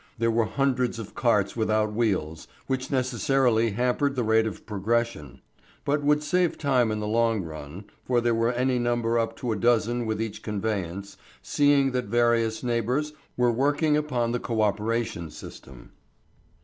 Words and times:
There 0.17 0.31
were 0.31 0.45
hundreds 0.47 0.97
of 0.97 1.13
carts 1.13 1.55
without 1.55 1.93
wheels, 1.93 2.47
which 2.65 2.89
necessarily 2.89 3.69
hampered 3.73 4.15
the 4.15 4.23
rate 4.23 4.47
of 4.47 4.65
progression, 4.65 5.41
but 5.85 6.01
would 6.03 6.23
save 6.23 6.57
time 6.57 6.89
in 6.91 6.99
the 6.99 7.05
long 7.07 7.43
run, 7.43 7.85
for 8.03 8.19
there 8.19 8.33
were 8.33 8.51
any 8.51 8.79
number 8.79 9.19
up 9.19 9.35
to 9.35 9.51
a 9.51 9.55
dozen 9.55 10.07
with 10.07 10.19
each 10.19 10.41
conveyance, 10.41 11.17
seeing 11.43 11.91
that 11.91 12.05
various 12.05 12.63
neighbours 12.63 13.13
were 13.37 13.51
working 13.51 13.95
upon 13.95 14.31
the 14.31 14.39
co 14.39 14.63
operation 14.63 15.29
system. 15.29 15.91